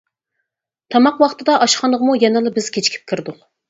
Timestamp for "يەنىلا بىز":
2.27-2.75